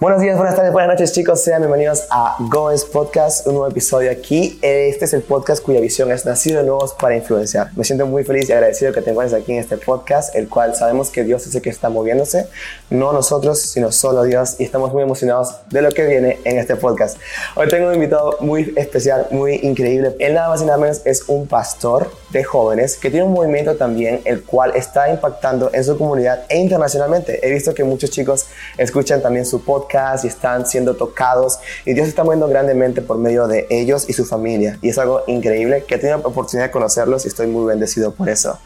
[0.00, 4.12] Buenos días, buenas tardes, buenas noches chicos, sean bienvenidos a Goes Podcast, un nuevo episodio
[4.12, 4.56] aquí.
[4.62, 7.70] Este es el podcast cuya visión es nacido de nuevos para influenciar.
[7.74, 10.76] Me siento muy feliz y agradecido que te encuentres aquí en este podcast, el cual
[10.76, 12.46] sabemos que Dios es el que está moviéndose,
[12.90, 16.76] no nosotros, sino solo Dios, y estamos muy emocionados de lo que viene en este
[16.76, 17.18] podcast.
[17.56, 20.14] Hoy tengo un invitado muy especial, muy increíble.
[20.20, 23.74] Él nada más y nada menos es un pastor de jóvenes que tiene un movimiento
[23.74, 27.44] también el cual está impactando en su comunidad e internacionalmente.
[27.44, 28.46] He visto que muchos chicos
[28.76, 29.87] escuchan también su podcast
[30.22, 34.24] y están siendo tocados y Dios está moviendo grandemente por medio de ellos y su
[34.26, 34.78] familia.
[34.82, 38.12] Y es algo increíble que he tenido la oportunidad de conocerlos y estoy muy bendecido
[38.12, 38.58] por eso.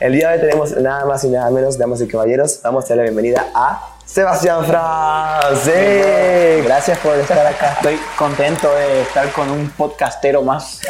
[0.00, 2.88] El día de hoy tenemos nada más y nada menos, damas y caballeros, vamos a
[2.88, 5.66] darle la bienvenida a Sebastián Franz.
[6.64, 7.72] Gracias por estar acá.
[7.72, 10.80] Estoy contento de estar con un podcastero más.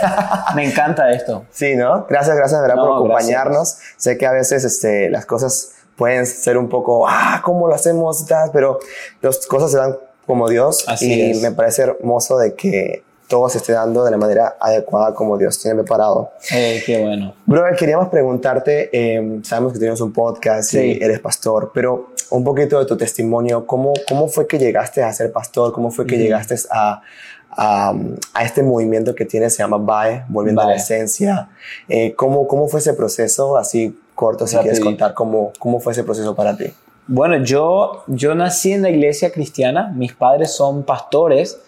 [0.55, 1.45] Me encanta esto.
[1.51, 2.07] Sí, ¿no?
[2.09, 3.79] Gracias, gracias por acompañarnos.
[3.97, 8.25] Sé que a veces este, las cosas pueden ser un poco, ah, ¿cómo lo hacemos?
[8.53, 8.79] Pero
[9.23, 13.73] las cosas se dan como Dios y me parece hermoso de que todo se esté
[13.73, 16.31] dando de la manera adecuada como Dios tiene preparado.
[16.53, 17.35] Eh, qué bueno.
[17.45, 22.79] Brother, queríamos preguntarte, eh, sabemos que tienes un podcast y eres pastor, pero un poquito
[22.79, 25.73] de tu testimonio, ¿cómo, cómo fue que llegaste a ser pastor?
[25.73, 27.03] ¿Cómo fue que llegaste a,
[27.51, 27.95] a,
[28.35, 31.49] a, este movimiento que tienes, se llama BAE, Volviendo a la Esencia?
[31.89, 33.57] Eh, ¿cómo, ¿Cómo fue ese proceso?
[33.57, 36.65] Así corto, si quieres contar cómo, cómo fue ese proceso para ti.
[37.07, 41.61] Bueno, yo, yo nací en la iglesia cristiana, mis padres son pastores,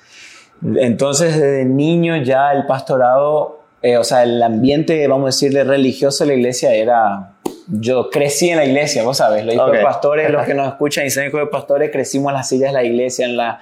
[0.63, 6.25] entonces desde niño ya el pastorado, eh, o sea, el ambiente, vamos a decirle, religioso
[6.25, 7.35] de la iglesia era...
[7.71, 11.07] Yo crecí en la iglesia, vos sabes, los hijos de pastores, los que nos escuchan
[11.07, 13.61] y son hijos de pastores, crecimos en las sillas de la iglesia, en la...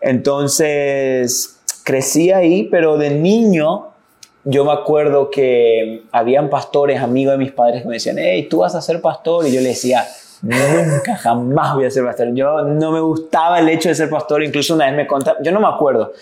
[0.00, 3.90] Entonces, crecí ahí, pero de niño
[4.44, 8.58] yo me acuerdo que habían pastores, amigos de mis padres, que me decían, hey, tú
[8.58, 9.46] vas a ser pastor.
[9.46, 10.06] Y yo le decía,
[10.42, 12.32] nunca, jamás voy a ser pastor.
[12.34, 14.42] Yo no me gustaba el hecho de ser pastor.
[14.42, 16.12] Incluso una vez me contaba, yo no me acuerdo,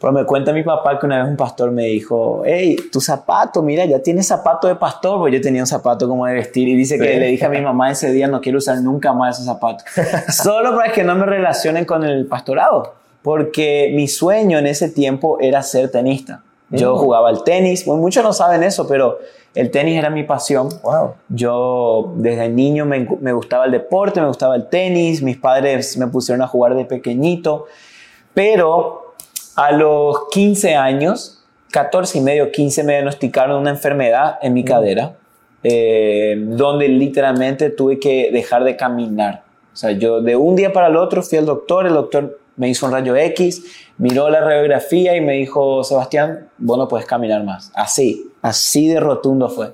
[0.00, 3.62] pero me cuenta mi papá que una vez un pastor me dijo, hey, tu zapato,
[3.62, 6.76] mira, ya tienes zapato de pastor, pues yo tenía un zapato como de vestir y
[6.76, 9.46] dice que le dije a mi mamá ese día, no quiero usar nunca más esos
[9.46, 9.84] zapatos,
[10.28, 15.38] solo para que no me relacionen con el pastorado, porque mi sueño en ese tiempo
[15.40, 16.42] era ser tenista.
[16.70, 16.98] Yo mm.
[16.98, 19.18] jugaba al tenis, muchos no saben eso, pero
[19.54, 20.68] el tenis era mi pasión.
[20.82, 21.14] Wow.
[21.28, 26.06] Yo desde niño me, me, gustaba el deporte, me gustaba el tenis, mis padres me
[26.08, 27.66] pusieron a jugar de pequeñito,
[28.34, 29.14] pero
[29.56, 31.42] a los 15 años,
[31.72, 34.66] 14 y medio, 15, me diagnosticaron una enfermedad en mi mm.
[34.66, 35.16] cadera,
[35.62, 39.42] eh, donde literalmente tuve que dejar de caminar.
[39.72, 42.68] O sea, yo de un día para el otro fui al doctor, el doctor me
[42.68, 43.62] hizo un rayo X,
[43.96, 47.70] miró la radiografía y me dijo, Sebastián, vos no puedes caminar más.
[47.74, 49.72] Así, así de rotundo fue.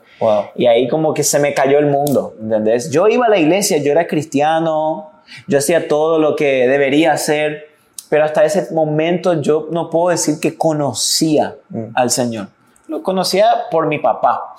[0.54, 2.90] Y ahí como que se me cayó el mundo, ¿entendés?
[2.90, 5.10] Yo iba a la iglesia, yo era cristiano,
[5.48, 7.70] yo hacía todo lo que debería hacer,
[8.10, 11.84] pero hasta ese momento yo no puedo decir que conocía mm.
[11.94, 12.48] al Señor.
[12.86, 14.54] Lo conocía por mi papá.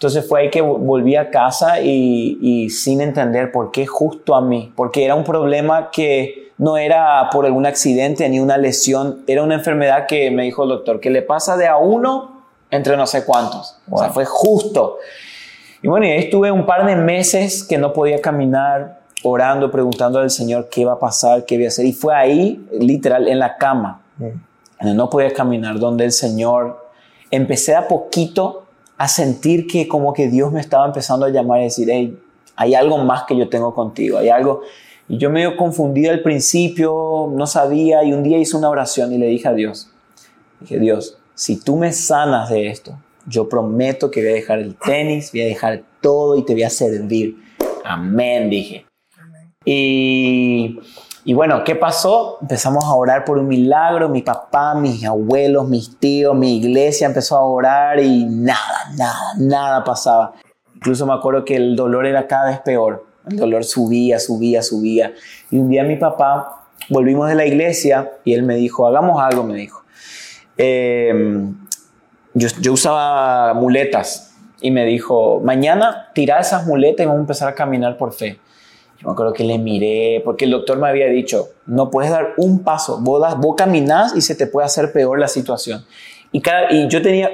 [0.00, 4.40] Entonces fue ahí que volví a casa y, y sin entender por qué justo a
[4.40, 9.42] mí, porque era un problema que no era por algún accidente ni una lesión, era
[9.42, 13.06] una enfermedad que me dijo el doctor, que le pasa de a uno entre no
[13.06, 13.76] sé cuántos.
[13.90, 14.96] O sea, fue justo.
[15.82, 20.18] Y bueno, y ahí estuve un par de meses que no podía caminar, orando, preguntando
[20.18, 21.84] al Señor qué iba a pasar, qué iba a hacer.
[21.84, 24.96] Y fue ahí, literal, en la cama, mm.
[24.96, 26.88] no podía caminar, donde el Señor,
[27.30, 28.64] empecé a poquito
[29.00, 32.18] a sentir que como que Dios me estaba empezando a llamar y decir, hey,
[32.54, 34.60] hay algo más que yo tengo contigo, hay algo
[35.08, 39.16] y yo medio confundida al principio, no sabía, y un día hice una oración y
[39.16, 39.88] le dije a Dios,
[40.60, 44.76] dije, Dios, si tú me sanas de esto, yo prometo que voy a dejar el
[44.76, 47.42] tenis, voy a dejar todo y te voy a servir.
[47.82, 48.84] Amén, dije.
[49.64, 50.78] Y,
[51.30, 52.38] y bueno, ¿qué pasó?
[52.42, 57.36] Empezamos a orar por un milagro, mi papá, mis abuelos, mis tíos, mi iglesia empezó
[57.36, 60.32] a orar y nada, nada, nada pasaba.
[60.74, 63.06] Incluso me acuerdo que el dolor era cada vez peor.
[63.30, 65.12] El dolor subía, subía, subía.
[65.52, 69.44] Y un día mi papá, volvimos de la iglesia y él me dijo, hagamos algo,
[69.44, 69.84] me dijo.
[70.56, 71.54] Em,
[72.34, 77.54] yo, usaba muletas y me dijo, mañana tira esas muletas y vamos a empezar a
[77.54, 78.40] caminar por fe.
[79.00, 82.34] Yo me acuerdo que le miré, porque el doctor me había dicho, no puedes dar
[82.36, 85.84] un paso, vos, das, vos caminás y se te puede hacer peor la situación.
[86.32, 87.30] Y, cada, y yo tenía,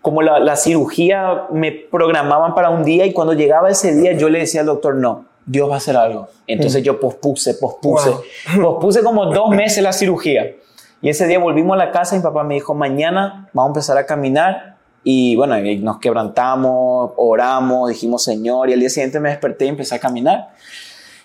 [0.00, 4.40] como la, cirugía me programaban para un día y cuando llegaba ese día yo le
[4.40, 6.28] decía al doctor, no, Dios va a hacer algo.
[6.46, 8.10] Entonces yo pospuse, pospuse,
[8.62, 10.56] pospuse como dos meses la cirugía.
[11.02, 13.72] Y ese día volvimos a la casa y mi papá me dijo, mañana vamos a
[13.72, 14.76] empezar a caminar.
[15.04, 18.70] Y bueno, nos quebrantamos, oramos, dijimos Señor.
[18.70, 20.50] Y al día siguiente me desperté y empecé a caminar.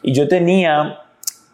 [0.02, 1.00] Y yo tenía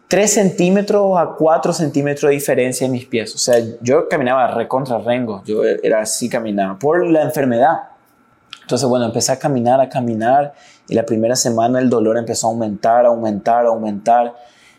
[0.08, 3.34] 3 centímetros a 4 centímetros de diferencia en mis pies.
[3.34, 7.78] O sea, yo caminaba recontra rengo, yo era así caminaba por la enfermedad.
[8.62, 10.54] Entonces, bueno, empecé a caminar, a caminar
[10.88, 14.34] y la primera semana el dolor empezó a aumentar, aumentar, aumentar.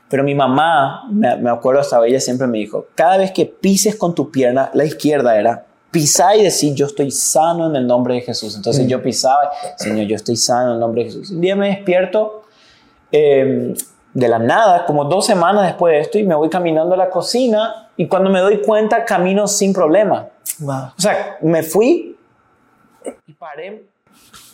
[0.09, 3.95] Pero mi mamá, me, me acuerdo hasta ella siempre me dijo, cada vez que pises
[3.95, 8.15] con tu pierna, la izquierda era, pisar y decir, yo estoy sano en el nombre
[8.15, 8.55] de Jesús.
[8.55, 11.31] Entonces yo pisaba, Señor, yo estoy sano en el nombre de Jesús.
[11.31, 12.44] Un día me despierto
[13.11, 13.73] eh,
[14.13, 17.09] de la nada, como dos semanas después de esto, y me voy caminando a la
[17.09, 20.27] cocina y cuando me doy cuenta, camino sin problema.
[20.59, 20.91] Wow.
[20.97, 22.17] O sea, me fui
[23.27, 23.83] y paré,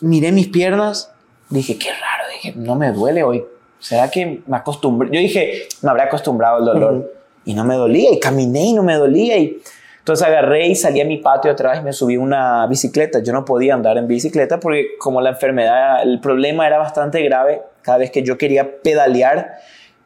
[0.01, 1.11] miré mis piernas,
[1.49, 3.45] dije, qué raro, dije, no me duele hoy.
[3.79, 5.09] ¿Será que me acostumbré?
[5.11, 6.93] Yo dije, me habré acostumbrado al dolor.
[6.93, 7.07] Ujú.
[7.45, 9.37] Y no me dolía, y caminé y no me dolía.
[9.37, 9.61] Y
[9.99, 13.19] entonces agarré y salí a mi patio atrás y me subí una bicicleta.
[13.19, 17.61] Yo no podía andar en bicicleta porque como la enfermedad, el problema era bastante grave.
[17.81, 19.55] Cada vez que yo quería pedalear,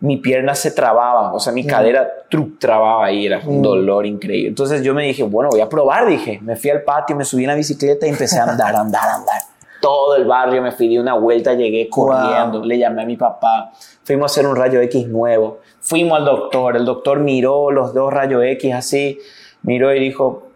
[0.02, 3.64] mi pierna se trababa, o sea, mi cadera truc trababa y era un Mm.
[3.64, 4.50] dolor increíble.
[4.50, 6.40] Entonces yo me dije, bueno, voy a probar, dije.
[6.42, 9.42] Me fui al patio, me subí en la bicicleta y empecé a andar, andar, andar.
[9.82, 13.72] Todo el barrio me fui de una vuelta, llegué corriendo, le llamé a mi papá,
[14.04, 18.12] fuimos a hacer un rayo X nuevo, fuimos al doctor, el doctor miró los dos
[18.12, 19.20] rayos X así,
[19.64, 20.50] miró y dijo,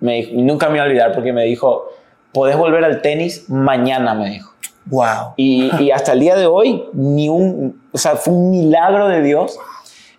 [0.00, 1.88] me dijo- nunca me voy a olvidar porque me dijo,
[2.32, 4.52] podés volver al tenis mañana, me dijo.
[4.90, 5.34] Wow.
[5.36, 9.22] Y, y hasta el día de hoy, ni un, o sea, fue un milagro de
[9.22, 9.58] Dios.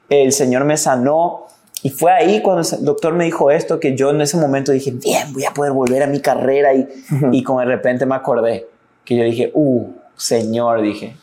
[0.09, 1.45] El Señor me sanó.
[1.81, 4.91] Y fue ahí cuando el doctor me dijo esto que yo en ese momento dije,
[4.91, 6.73] bien, voy a poder volver a mi carrera.
[6.73, 6.87] Y,
[7.31, 8.67] y como de repente me acordé
[9.05, 9.85] que yo dije, uh,
[10.17, 11.15] Señor, dije,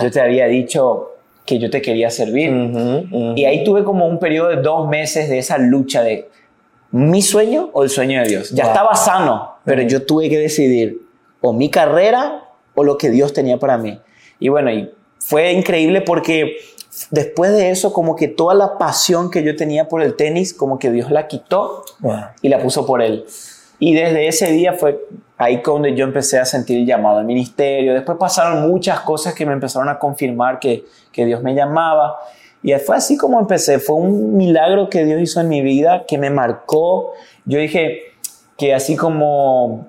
[0.00, 1.08] yo te había dicho
[1.44, 2.52] que yo te quería servir.
[2.54, 3.32] Ujú, ujú.
[3.36, 6.30] Y ahí tuve como un periodo de dos meses de esa lucha de
[6.92, 8.50] mi sueño o el sueño de Dios.
[8.50, 8.72] Ya Wow.
[8.72, 11.02] estaba sano, pero yo tuve que decidir
[11.40, 14.00] o mi carrera o lo que Dios tenía para mí.
[14.38, 16.56] Y bueno, y fue increíble porque
[17.10, 20.78] después de eso como que toda la pasión que yo tenía por el tenis, como
[20.78, 22.20] que Dios la quitó Wow.
[22.42, 23.24] y la puso por él.
[23.78, 25.04] Y desde ese día fue
[25.38, 27.94] ahí donde yo empecé a sentir el llamado al ministerio.
[27.94, 32.16] Después pasaron muchas cosas que me empezaron a confirmar que, que Dios me llamaba.
[32.62, 33.80] Y fue así como empecé.
[33.80, 37.12] Fue un milagro que Dios hizo en mi vida que me marcó.
[37.44, 38.02] Yo dije
[38.56, 39.88] que así como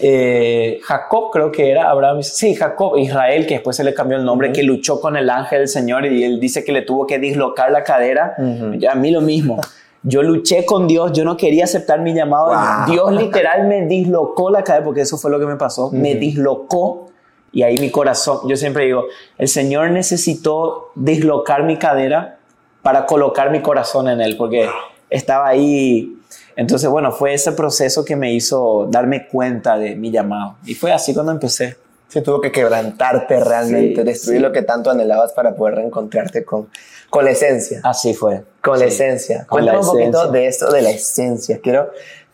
[0.00, 4.24] eh, Jacob, creo que era Abraham, sí, Jacob, Israel, que después se le cambió el
[4.24, 7.18] nombre, que luchó con el ángel del Señor y él dice que le tuvo que
[7.18, 8.34] dislocar la cadera.
[8.38, 8.78] Ujú.
[8.88, 9.60] A mí lo mismo.
[10.02, 12.46] Yo luché con Dios, yo no quería aceptar mi llamado.
[12.46, 12.90] Wow.
[12.90, 15.90] Dios literal me dislocó la cadera, porque eso fue lo que me pasó.
[15.92, 17.10] Me dislocó
[17.52, 19.04] y ahí mi corazón, yo siempre digo,
[19.36, 22.38] el Señor necesitó dislocar mi cadera
[22.82, 24.68] para colocar mi corazón en Él, porque
[25.10, 26.16] estaba ahí.
[26.56, 30.56] Entonces, bueno, fue ese proceso que me hizo darme cuenta de mi llamado.
[30.64, 31.76] Y fue así cuando empecé.
[32.08, 34.42] Sí, tuvo que quebrantarte realmente, Sí, destruir sí.
[34.42, 36.68] lo que tanto anhelabas para poder reencontrarte con,
[37.08, 37.80] con la esencia.
[37.84, 38.42] Así fue.
[38.62, 38.94] Con la Sí.
[38.94, 39.46] esencia.
[39.48, 40.40] Con la Cuéntame un poquito esencia.
[40.40, 41.60] de esto de la esencia.
[41.62, 41.90] Quiero,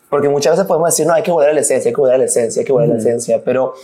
[0.09, 2.15] porque muchas veces podemos decir, no, hay que volver a la esencia, hay que volver
[2.15, 3.75] a la esencia, hay que volver a la esencia, pero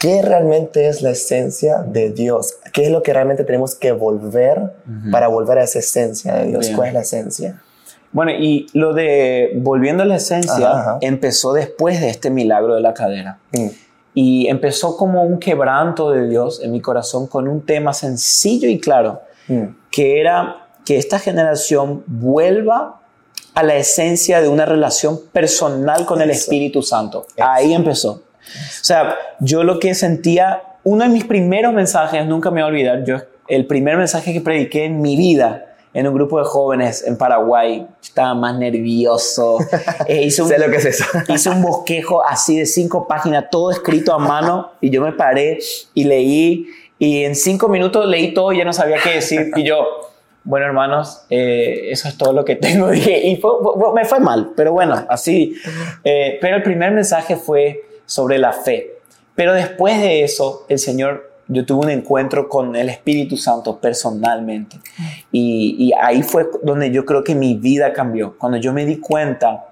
[0.00, 2.54] ¿qué realmente es la esencia de Dios?
[2.72, 4.72] ¿Qué es lo que realmente tenemos que volver
[5.10, 6.60] para volver a esa esencia de Dios?
[6.66, 6.76] Bien.
[6.76, 7.62] ¿Cuál es la esencia?
[8.12, 10.98] Bueno, y lo de volviendo a la esencia Ajá, ajá.
[11.00, 13.38] empezó después de este milagro de la cadera.
[13.52, 13.66] Mm.
[14.14, 18.78] Y empezó como un quebranto de Dios en mi corazón con un tema sencillo y
[18.78, 19.74] claro, Mm.
[19.90, 23.00] que era que esta generación vuelva
[23.54, 26.40] a la esencia de una relación personal con el Eso.
[26.42, 27.26] Espíritu Santo.
[27.40, 28.12] Ahí empezó.
[28.12, 32.72] O sea, yo lo que sentía, uno de mis primeros mensajes, nunca me voy a
[32.72, 33.16] olvidar, yo,
[33.48, 37.86] el primer mensaje que prediqué en mi vida en un grupo de jóvenes en Paraguay,
[38.02, 39.58] estaba más nervioso.
[40.06, 41.04] Eh, hice un- Sé lo que es eso.
[41.28, 45.58] hice un bosquejo así de cinco páginas, todo escrito a mano, y yo me paré
[45.94, 46.66] y leí,
[46.98, 49.84] y en cinco minutos leí todo y ya no sabía qué decir, y yo,
[50.44, 54.18] bueno hermanos, eh, eso es todo lo que tengo, dije, y fue- fue- me fue
[54.20, 55.54] mal, pero bueno, así,
[56.04, 58.94] Eh, pero el primer mensaje fue sobre la fe,
[59.34, 64.78] pero después de eso, el Señor, yo tuve un encuentro con el Espíritu Santo personalmente,
[65.30, 68.98] y, y ahí fue donde yo creo que mi vida cambió, cuando yo me di
[68.98, 69.66] cuenta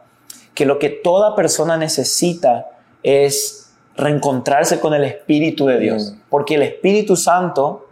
[0.55, 2.67] que lo que toda persona necesita
[3.03, 3.61] es
[3.97, 6.15] reencontrarse con el Espíritu de Dios.
[6.29, 7.89] Porque el Espíritu Santo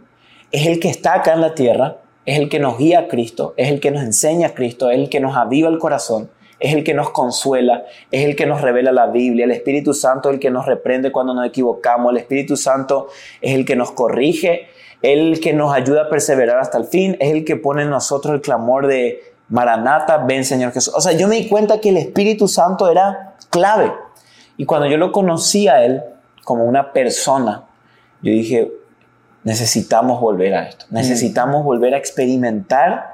[0.51, 3.53] es el que está acá en la tierra, es el que nos guía a Cristo,
[3.57, 6.73] es el que nos enseña a Cristo, es el que nos aviva el corazón, es
[6.73, 9.45] el que nos consuela, es el que nos revela la Biblia.
[9.45, 12.11] El Espíritu Santo es el que nos reprende cuando nos equivocamos.
[12.11, 13.07] El Espíritu Santo
[13.41, 14.67] es el que nos corrige,
[15.01, 18.33] el que nos ayuda a perseverar hasta el fin, es el que pone en nosotros
[18.33, 20.93] el clamor de Maranata, ven Señor Jesús.
[20.95, 23.91] O sea, yo me di cuenta que el Espíritu Santo era clave.
[24.57, 26.03] Y cuando yo lo conocí a Él
[26.43, 27.63] como una persona,
[28.21, 28.71] yo dije,
[29.43, 30.85] necesitamos volver a esto.
[30.89, 33.08] Necesitamos volver a experimentar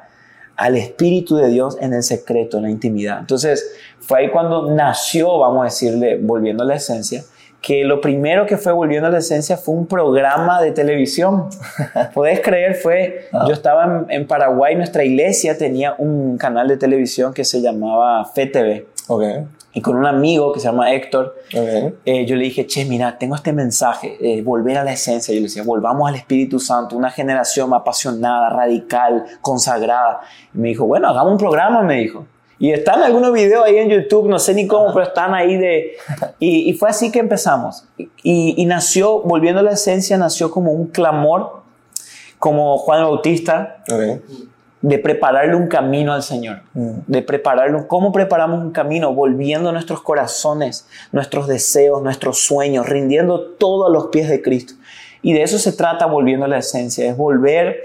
[0.56, 3.20] al Espíritu de Dios en el secreto, en la intimidad.
[3.20, 7.24] Entonces, fue ahí cuando nació, vamos a decirle, volviendo a la esencia,
[7.62, 11.50] que lo primero que fue volviendo a la esencia fue un programa de televisión.
[12.14, 17.44] Podés creer, fue, yo estaba en, Paraguay, nuestra iglesia tenía un canal de televisión que
[17.44, 18.86] se llamaba FETV.
[19.08, 19.46] Okay.
[19.76, 23.36] Y con un amigo que se llama Héctor, eh, yo le dije, che, mira, tengo
[23.36, 25.34] este mensaje, eh, volver a la esencia.
[25.34, 30.22] Yo le decía, volvamos al Espíritu Santo, una generación apasionada, radical, consagrada.
[30.54, 32.26] Y me dijo, bueno, hagamos un programa, me dijo.
[32.58, 35.98] Y están algunos videos ahí en YouTube, no sé ni cómo, pero están ahí de...
[36.40, 37.84] Y, fue así que empezamos.
[37.98, 41.64] Y, y, nació, volviendo a la esencia, nació como un clamor,
[42.40, 43.84] como Juan Bautista,
[44.82, 46.62] de prepararle un camino al Señor.
[46.74, 46.92] Mm.
[47.08, 47.88] De prepararlo.
[47.88, 49.14] ¿Cómo preparamos un camino?
[49.14, 54.74] Volviendo nuestros corazones, nuestros deseos, nuestros sueños, rindiendo todo a los pies de Cristo.
[55.22, 57.84] Y de eso se trata volviendo a la esencia, es volver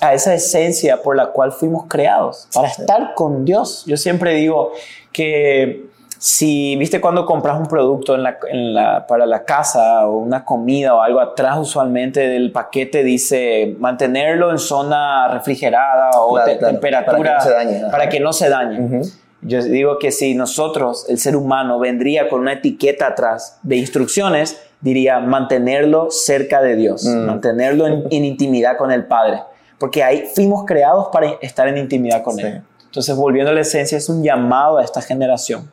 [0.00, 3.84] a esa esencia por la cual fuimos creados, para estar con Dios.
[3.86, 4.72] Yo siempre digo
[5.12, 5.86] que
[6.24, 11.02] si, viste, cuando compras un producto en la, para la casa o una comida o
[11.02, 17.40] algo atrás, usualmente del paquete dice mantenerlo en zona refrigerada o temperatura para que no
[17.40, 17.90] se dañe.
[17.90, 19.02] Para que no se dañe.
[19.40, 24.62] Yo digo que si nosotros, el ser humano, vendría con una etiqueta atrás de instrucciones,
[24.80, 27.26] diría mantenerlo cerca de Dios, mm.
[27.26, 29.40] mantenerlo en, en intimidad con el Padre
[29.80, 32.62] porque ahí fuimos creados para estar en intimidad con Él.
[32.84, 35.68] Entonces, volviendo a la esencia, es un llamado a esta generación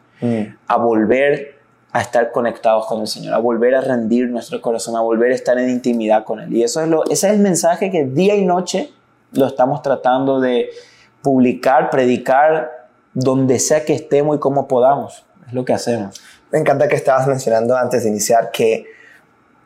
[0.68, 1.60] a volver
[1.92, 5.36] a estar conectados con el Señor, a volver a rendir nuestro corazón, a volver a
[5.36, 6.56] estar en intimidad con Él.
[6.56, 8.92] Y eso es lo, ese es el mensaje que día y noche
[9.32, 10.70] lo estamos tratando de
[11.22, 15.26] publicar, predicar, donde sea que estemos y como podamos.
[15.48, 16.22] Es lo que hacemos.
[16.52, 18.86] Me encanta que estabas mencionando antes de iniciar que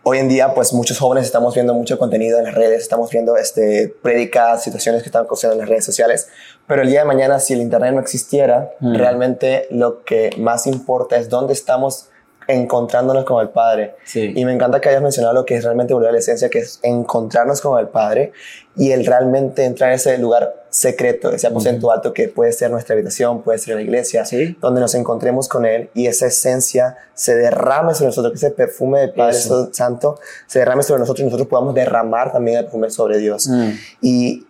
[0.03, 3.37] hoy en día, pues muchos jóvenes estamos viendo mucho contenido en las redes, estamos viendo
[3.37, 6.27] este, prédicas, situaciones que están ocurriendo en las redes sociales,
[6.67, 8.95] pero el día de mañana, si el Internet no existiera, mm.
[8.95, 12.09] realmente lo que más importa es dónde estamos
[12.47, 13.95] encontrándonos con el Padre.
[14.13, 16.59] Y me encanta que hayas mencionado lo que es realmente volver a la esencia, que
[16.59, 18.31] es encontrarnos con el Padre
[18.75, 22.95] y el realmente entrar en ese lugar secreto, ese aposento alto que puede ser nuestra
[22.95, 24.23] habitación, puede ser la iglesia,
[24.59, 29.01] donde nos encontremos con Él y esa esencia se derrame sobre nosotros, que ese perfume
[29.01, 29.35] del Padre
[29.71, 33.47] Santo se derrame sobre nosotros y nosotros podamos derramar también el perfume sobre Dios.
[33.47, 33.69] Mm.
[34.01, 34.47] Y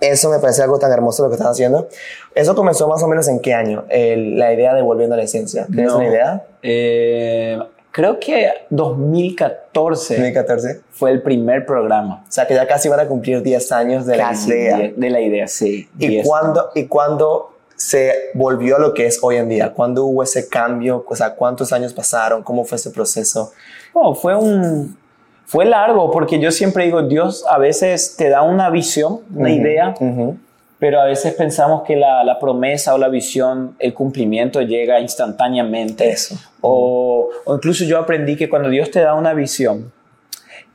[0.00, 1.88] eso me parece algo tan hermoso lo que estás haciendo.
[2.34, 3.84] ¿Eso comenzó más o menos en qué año?
[3.88, 5.66] la idea de Volviendo a la Esencia.
[5.66, 6.46] ¿Tienes una idea?
[6.62, 7.58] Eh,
[7.90, 12.24] creo que 2014, 2014 fue el primer programa.
[12.28, 14.92] O sea, que ya casi van a cumplir 10 años de la idea.
[14.96, 15.88] De la idea, sí.
[15.98, 19.72] ¿Y cuándo, ¿Y cuándo se volvió a lo que es hoy en día?
[19.72, 21.04] ¿Cuándo hubo ese cambio?
[21.06, 22.42] O sea, ¿cuántos años pasaron?
[22.42, 23.52] ¿Cómo fue ese proceso?
[23.92, 24.96] Oh, fue un,
[25.44, 29.94] fue largo porque yo siempre digo, Dios a veces te da una visión, una idea,
[30.80, 36.08] pero a veces pensamos que la, promesa o la visión, el cumplimiento llega instantáneamente.
[36.08, 36.36] Eso.
[36.62, 39.92] O, incluso yo aprendí que cuando Dios te da una visión,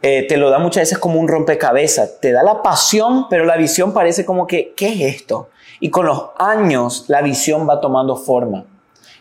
[0.04, 2.20] eh, te lo da muchas veces como un rompecabezas.
[2.20, 5.50] Te da la pasión, pero la visión parece como que, ¿qué es esto?
[5.80, 8.66] Y con los años la visión va tomando forma.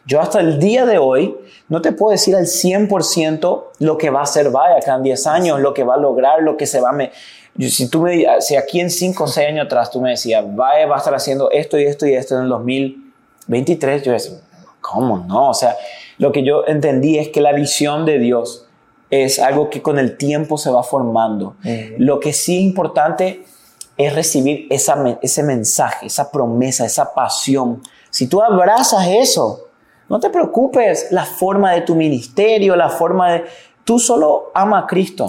[0.06, 1.36] Yo hasta el día de hoy
[1.68, 5.26] no te puedo decir al 100% lo que va a hacer Vaya acá en 10
[5.26, 6.92] años, lo que va a lograr, lo que se va a...
[6.92, 7.10] Me...
[7.58, 10.86] si, tú me, si aquí en 5 o 6 años atrás tú me decías, Vaya
[10.86, 14.38] va a estar haciendo esto y esto y esto en el 2023, yo decía,
[14.80, 15.50] ¿cómo no?
[15.50, 15.74] O sea,
[16.18, 18.66] lo que yo entendí es que la visión de Dios
[19.10, 21.56] es algo que con el tiempo se va formando.
[21.98, 23.44] Lo que sí es importante
[23.96, 27.82] es recibir esa, ese mensaje, esa promesa, esa pasión.
[28.10, 29.68] Si tú abrazas eso,
[30.08, 33.44] no te preocupes la forma de tu ministerio, la forma de...
[33.84, 35.26] Tú solo ama a Cristo.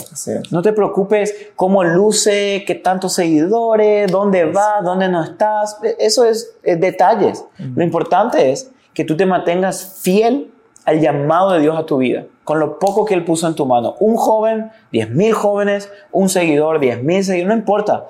[0.50, 5.77] No te preocupes cómo luce, qué tantos seguidores, dónde vas, dónde no estás.
[6.00, 7.44] Eso es, detalles.
[7.58, 10.53] Lo importante es que tú te mantengas fiel
[10.86, 13.65] al llamado de Dios a tu vida, con lo poco que Él puso en tu
[13.65, 13.96] mano.
[14.00, 18.05] Un joven, diez mil jóvenes, un seguidor, diez mil seguidores, no importa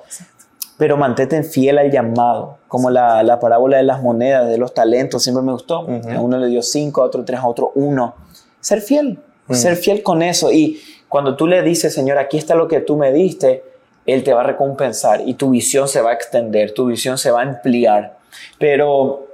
[0.78, 5.22] pero mantente fiel al llamado, como la, la, parábola de las monedas, de los talentos,
[5.22, 5.86] siempre me gustó.
[5.86, 8.14] A uno le dio cinco, a otro tres, a otro uno.
[8.60, 9.18] Ser fiel,
[9.50, 10.52] ser fiel con eso.
[10.52, 13.64] Y cuando tú le dices, Señor, aquí está lo que tú me diste,
[14.04, 17.30] Él te va a recompensar y tu visión se va a extender, tu visión se
[17.30, 18.18] va a ampliar.
[18.58, 19.28] Pero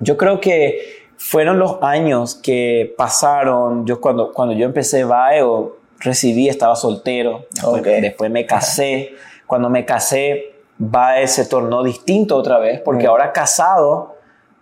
[0.00, 6.48] yo creo que fueron los años que pasaron, yo cuando, cuando yo empecé VAEO, recibí,
[6.48, 7.46] estaba soltero,
[7.84, 9.12] después me casé.
[9.46, 13.10] Cuando me casé, va se tornó distinto otra vez, porque mm.
[13.10, 14.16] ahora casado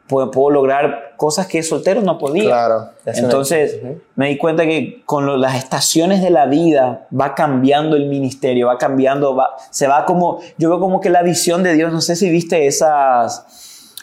[0.06, 2.44] puedo, puedo lograr cosas que soltero no podía.
[2.44, 2.90] Claro.
[3.06, 3.80] Entonces
[4.16, 8.78] me di cuenta que con las estaciones de la vida va cambiando el ministerio, va
[8.78, 12.16] cambiando, va, se va como, yo veo como que la visión de Dios, no sé
[12.16, 13.46] si viste esas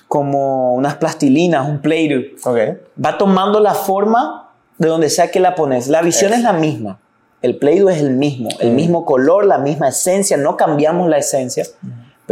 [0.07, 2.01] como unas plastilinas, un play
[2.43, 2.77] Okay.
[3.03, 5.87] Va tomando la forma de donde sea que la pones.
[5.87, 6.99] La visión es, la misma.
[7.41, 11.65] El Play-Doh es el mismo, el mismo color, la misma esencia, no cambiamos la esencia,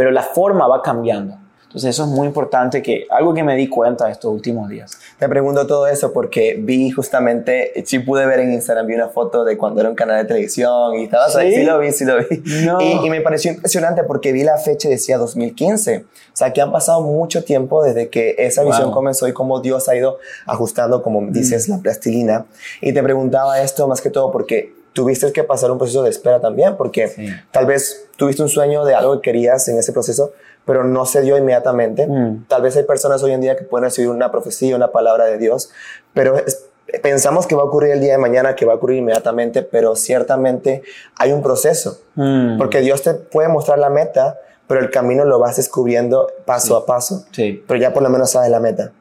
[0.00, 1.36] pero la forma va cambiando.
[1.64, 4.98] Entonces eso es muy importante, que algo que me di cuenta estos últimos días.
[5.18, 9.44] Te pregunto todo eso porque vi justamente, sí pude ver en Instagram, vi una foto
[9.44, 12.16] de cuando era un canal de televisión y estabas ahí, sí lo vi, sí lo
[12.16, 12.42] vi.
[12.64, 12.80] No.
[12.80, 15.98] Y, y, me pareció impresionante porque vi la fecha y decía 2015.
[15.98, 16.02] O
[16.32, 18.94] sea, que han pasado mucho tiempo desde que esa visión Wow.
[18.94, 20.16] comenzó y cómo Dios ha ido
[20.46, 22.46] ajustando, como dices, la plastilina.
[22.80, 26.40] Y te preguntaba esto más que todo porque tuviste que pasar un proceso de espera
[26.40, 27.28] también, porque Sí.
[27.50, 30.32] tal vez tuviste un sueño de algo que querías en ese proceso,
[30.64, 32.06] pero no se dio inmediatamente.
[32.06, 32.46] Mm.
[32.48, 35.38] Tal vez hay personas hoy en día que pueden recibir una profecía, una palabra de
[35.38, 35.70] Dios,
[36.12, 36.64] pero es-
[37.02, 39.94] pensamos que va a ocurrir el día de mañana, que va a ocurrir inmediatamente, pero
[39.94, 40.82] ciertamente
[41.16, 42.58] hay un proceso, Mm.
[42.58, 44.38] porque Dios te puede mostrar la meta,
[44.70, 47.62] pero el camino lo vas descubriendo paso a paso, Sí.
[47.66, 48.92] pero ya por lo menos sabes la meta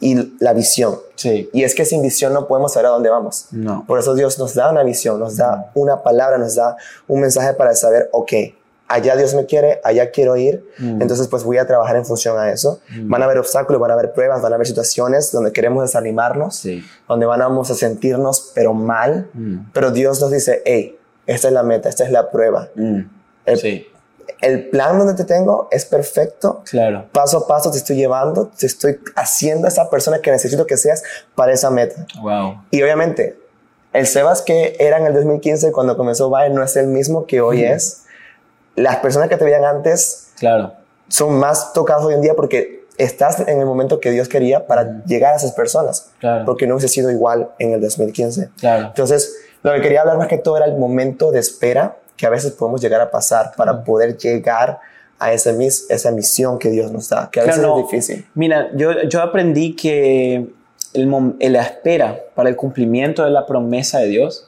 [0.00, 0.94] y la visión.
[1.16, 1.50] Sí.
[1.52, 3.46] Y es que sin visión no podemos saber a dónde vamos.
[3.50, 3.84] No.
[3.88, 6.76] Por eso Dios nos da una visión, nos da una palabra, nos da
[7.08, 8.32] un mensaje para saber, ok,
[8.86, 11.02] allá Dios me quiere, allá quiero ir, Mm.
[11.02, 12.80] entonces pues voy a trabajar en función a eso.
[13.02, 16.54] Van a haber obstáculos, van a haber pruebas, van a haber situaciones donde queremos desanimarnos,
[16.56, 16.84] Sí.
[17.08, 19.70] donde vamos a sentirnos pero mal, Mm.
[19.72, 22.68] pero Dios nos dice, hey, esta es la meta, esta es la prueba.
[23.46, 23.86] El, Sí.
[24.42, 27.06] El plan donde te tengo es perfecto, Claro.
[27.12, 31.02] paso a paso te estoy llevando, te estoy haciendo esa persona que necesito que seas
[31.34, 32.06] para esa meta.
[32.22, 32.62] Wow.
[32.70, 33.38] Y obviamente,
[33.92, 37.40] el Sebas que era en el 2015 cuando comenzó Vine no es el mismo que
[37.40, 38.04] hoy es.
[38.76, 40.72] Las personas que te veían antes Claro.
[41.08, 45.02] son más tocadas hoy en día porque estás en el momento que Dios quería para
[45.06, 46.10] llegar a esas personas.
[46.20, 46.44] Claro.
[46.44, 48.50] Porque no hubiese sido igual en el 2015.
[48.60, 48.86] Claro.
[48.86, 52.30] Entonces, lo que quería hablar más que todo era el momento de espera que a
[52.30, 54.78] veces podemos llegar a pasar para poder llegar
[55.18, 57.80] a esa, mis, esa misión que Dios nos da, que a veces Claro, no.
[57.80, 58.26] es difícil.
[58.34, 60.46] Mira, yo, yo aprendí que
[60.92, 64.46] el, mom- la espera para el cumplimiento de la promesa de Dios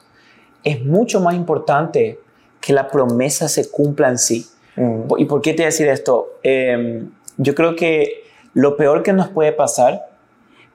[0.63, 2.19] es mucho más importante
[2.61, 4.47] que la promesa se cumpla en sí.
[5.17, 6.33] ¿Y por qué te voy a decir esto?
[6.43, 7.03] Eh,
[7.37, 10.05] yo creo que lo peor que nos puede pasar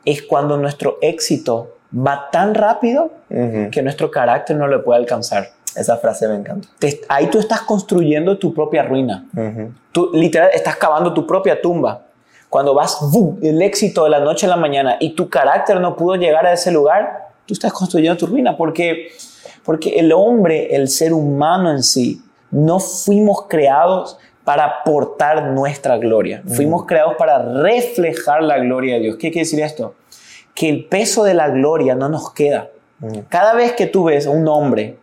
[0.04, 3.70] es cuando nuestro éxito va tan rápido Ujú.
[3.70, 5.50] que nuestro carácter no lo puede alcanzar.
[5.76, 6.68] Esa frase me encanta.
[6.78, 9.26] Te- ahí tú estás construyendo tu propia ruina.
[9.36, 9.72] Ujú.
[9.92, 12.06] Tú literal estás cavando tu propia tumba.
[12.48, 13.36] Cuando vas, ¡bum!
[13.42, 16.52] el éxito de la noche a la mañana y tu carácter no pudo llegar a
[16.52, 19.08] ese lugar, tú estás construyendo tu ruina porque,
[19.64, 26.42] porque el hombre, el ser humano en sí, no fuimos creados para aportar nuestra gloria.
[26.46, 29.16] Fuimos creados para reflejar la gloria de Dios.
[29.16, 29.94] ¿Qué quiere decir esto?
[30.54, 32.68] Que el peso de la gloria no nos queda.
[33.28, 34.96] Cada vez que tú ves a un hombre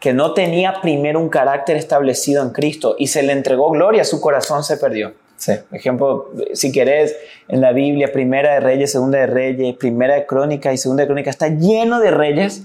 [0.00, 4.20] que no tenía primero un carácter establecido en Cristo y se le entregó gloria, su
[4.20, 5.12] corazón se perdió.
[5.36, 5.52] Sí.
[5.72, 7.16] Ejemplo, si querés,
[7.48, 11.06] en la Biblia, primera de Reyes, segunda de Reyes, primera de Crónicas y segunda de
[11.06, 12.64] Crónicas, está lleno de reyes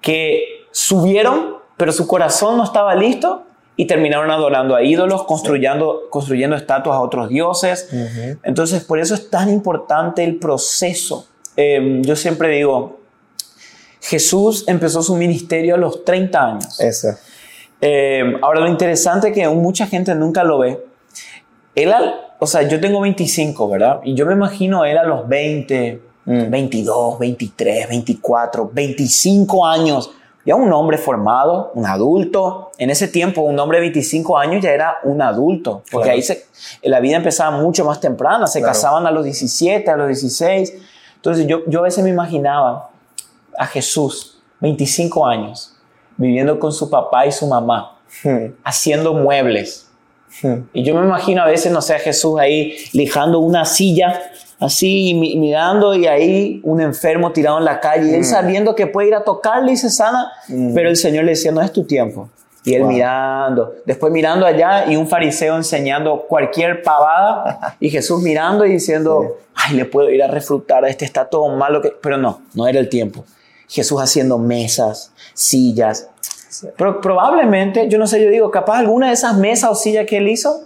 [0.00, 3.44] que subieron, pero su corazón no estaba listo
[3.76, 7.88] y terminaron adorando a ídolos, construyendo, construyendo estatuas a otros dioses.
[8.42, 11.26] Entonces, por eso es tan importante el proceso.
[11.56, 12.98] Eh, yo siempre digo,
[14.06, 16.78] Jesús empezó su ministerio a los 30 años.
[16.80, 17.08] Eso.
[17.80, 20.84] Eh, ahora, lo interesante es que mucha gente nunca lo ve.
[21.74, 24.00] Él, al- o sea, yo tengo 25, ¿verdad?
[24.04, 26.50] Y yo me imagino él a los 20, Mm.
[26.50, 30.10] 22, 23, 24, 25 años.
[30.46, 32.70] Ya un hombre formado, un adulto.
[32.78, 35.82] En ese tiempo, un hombre de 25 años ya era un adulto.
[35.90, 36.16] Porque Claro.
[36.16, 36.44] ahí se,
[36.82, 38.46] la vida empezaba mucho más temprana.
[38.46, 38.72] Se Claro.
[38.74, 40.74] casaban a los 17, a los 16.
[41.16, 42.90] Entonces yo, yo a veces me imaginaba
[43.58, 45.74] a Jesús, 25 años,
[46.16, 47.90] viviendo con su papá y su mamá,
[48.22, 48.52] Hmm.
[48.62, 49.88] haciendo muebles.
[50.42, 50.62] Hmm.
[50.72, 54.20] Y yo me imagino a veces, no sé, a Jesús ahí lijando una silla,
[54.60, 58.74] así y mi- mirando y ahí un enfermo tirado en la calle, y él sabiendo
[58.76, 60.74] que puede ir a tocarle y se sana, Mm.
[60.74, 62.28] pero el Señor le decía, no es tu tiempo.
[62.64, 62.92] Y él Wow.
[62.92, 69.36] mirando, después mirando allá y un fariseo enseñando cualquier pavada y Jesús mirando y diciendo,
[69.54, 71.90] ay, le puedo ir a refrutar este, está todo malo, que...
[72.00, 73.24] pero no, no era el tiempo.
[73.68, 76.08] Jesús haciendo mesas, sillas.
[76.76, 80.18] Pero probablemente, yo no sé, yo digo, capaz alguna de esas mesas o sillas que
[80.18, 80.62] él hizo,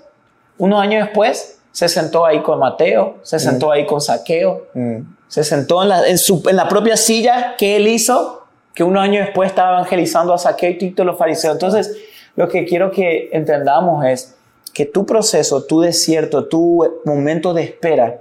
[0.59, 4.99] unos años después, se sentó ahí con Mateo, se sentó ahí con Saqueo, Hmm.
[5.29, 8.43] se sentó en la, en su- en la propia silla que él hizo,
[8.75, 11.55] que unos años después estaba evangelizando a Saqueo y todos los fariseos.
[11.55, 11.97] Entonces,
[12.37, 14.35] lo que quiero que entendamos es
[14.75, 18.21] que tu proceso, tu desierto, tu momento de espera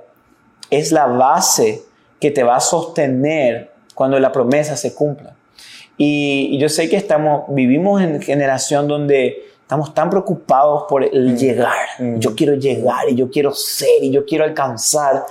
[0.70, 1.82] es la base
[2.20, 5.34] que te va a sostener cuando la promesa se cumpla.
[5.98, 11.36] Y, yo sé que estamos, vivimos en generación donde estamos tan preocupados por el mm.
[11.36, 11.88] llegar.
[11.98, 12.20] Mm.
[12.20, 15.26] Yo quiero llegar y yo quiero ser y yo quiero alcanzar.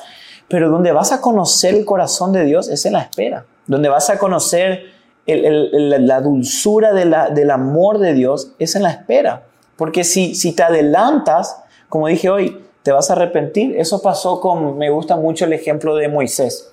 [0.49, 3.45] Pero donde vas a conocer el corazón de Dios es en la espera.
[3.69, 4.83] Donde vas a conocer
[5.27, 9.45] la dulzura del amor de Dios es en la espera.
[9.77, 13.77] Porque si, si te adelantas, como dije hoy, te vas a arrepentir.
[13.79, 16.73] Eso pasó con, me gusta mucho el ejemplo de Moisés.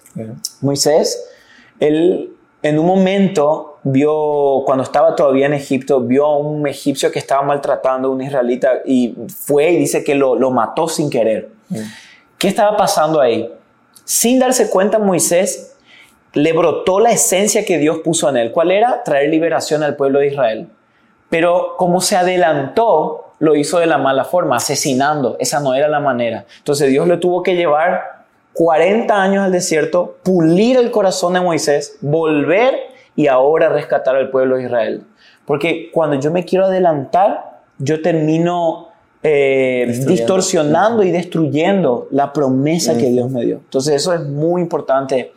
[0.62, 1.30] Moisés,
[1.80, 7.20] él en un momento vio, cuando estaba todavía en Egipto, vio a un egipcio que
[7.20, 11.50] estaba maltratando a un israelita y fue y dice que lo, mató sin querer.
[12.38, 13.52] ¿Qué estaba pasando ahí?
[14.06, 15.76] Sin darse cuenta, Moisés
[16.34, 18.52] le brotó la esencia que Dios puso en él.
[18.52, 19.04] ¿Cuál era?
[19.04, 20.68] Traer liberación al pueblo de Israel.
[21.30, 25.36] Pero como se adelantó, lo hizo de la mala forma, asesinando.
[25.40, 26.46] Esa no era la manera.
[26.60, 28.13] Entonces Dios le tuvo que llevar
[28.54, 32.76] 40 años al desierto, pulir el corazón de Moisés, volver
[33.16, 35.04] y ahora rescatar al pueblo de Israel.
[35.46, 38.90] Porque cuando yo me quiero adelantar, yo termino
[39.22, 43.58] eh, distorsionando y destruyendo la promesa que Dios me dio.
[43.58, 45.34] Entonces eso es muy importante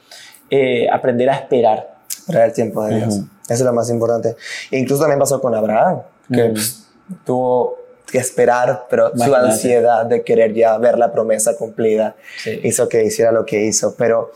[0.51, 1.97] eh, aprender a esperar.
[2.09, 3.15] Esperar el tiempo de Dios.
[3.15, 3.25] Eso
[3.55, 4.37] es lo más importante.
[4.71, 6.03] E incluso también pasó con Abraham,
[6.33, 6.89] que pues,
[7.25, 7.77] tuvo
[8.11, 12.15] que esperar, pero su ansiedad de querer ya ver la promesa cumplida
[12.63, 13.95] hizo que hiciera lo que hizo.
[13.97, 14.33] Pero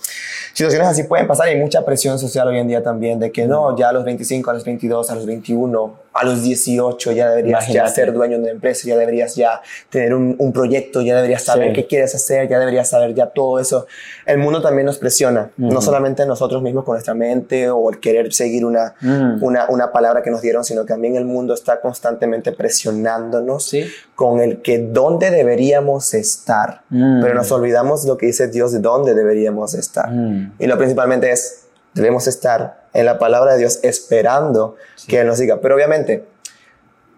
[0.52, 3.46] situaciones así pueden pasar y hay mucha presión social hoy en día también de que
[3.46, 7.30] no, ya a los 25, a los 22, a los 21 a los 18 ya
[7.30, 11.14] deberías ya ser dueño de una empresa, ya deberías ya tener un, un proyecto, ya
[11.14, 13.86] deberías saber qué quieres hacer, ya deberías saber ya todo eso.
[14.26, 18.32] El mundo también nos presiona, no solamente nosotros mismos con nuestra mente o el querer
[18.32, 18.94] seguir una,
[19.40, 23.74] una, una, palabra que nos dieron, sino que también el mundo está constantemente presionándonos
[24.14, 26.82] con el que dónde deberíamos estar.
[26.90, 30.10] Pero nos olvidamos lo que dice Dios de dónde deberíamos estar.
[30.58, 34.76] Y lo principalmente es, debemos estar en la palabra de Dios esperando
[35.06, 35.60] que Él nos diga.
[35.60, 36.26] Pero obviamente,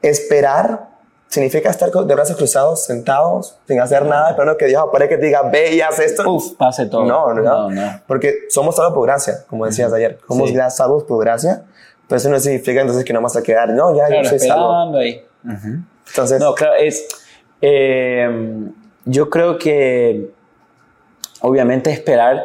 [0.02, 0.88] esperar
[1.28, 5.26] significa estar de brazos cruzados, sentados, sin hacer nada, esperando que Dios aparezca y te
[5.26, 6.30] diga, ve y haz esto.
[6.30, 7.06] Uf, pase todo.
[7.06, 8.00] No, no, no.
[8.06, 10.18] Porque somos salvos por gracia, como decías ayer.
[10.28, 11.62] Somos salvos por gracia,
[12.06, 14.98] pero eso no significa entonces que no vamos a quedar, no, ya, yo soy salvo.
[14.98, 15.24] ahí.
[16.06, 16.38] Entonces.
[16.38, 17.08] No, claro, es.
[17.62, 18.68] Eh,
[19.04, 20.30] yo creo que
[21.40, 22.44] obviamente esperar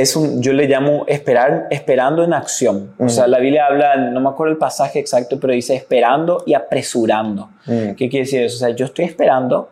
[0.00, 2.92] es un, yo le llamo esperar, esperando en acción.
[2.98, 6.54] O sea, la Biblia habla, no me acuerdo el pasaje exacto, pero dice esperando y
[6.54, 7.50] apresurando.
[7.64, 8.56] ¿Qué quiere decir eso?
[8.56, 9.70] O sea, yo estoy esperando,